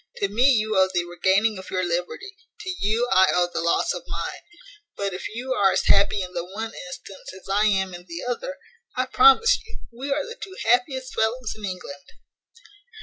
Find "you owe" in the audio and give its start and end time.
0.53-0.89